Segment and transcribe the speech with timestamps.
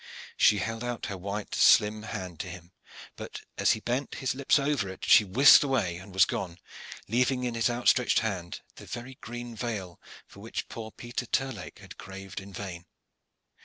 [0.35, 2.71] She held out her white, slim hand to him,
[3.15, 6.57] but as he bent his lips over it she whisked away and was gone,
[7.07, 11.99] leaving in his outstretched hand the very green veil for which poor Peter Terlake had
[11.99, 12.87] craved in vain.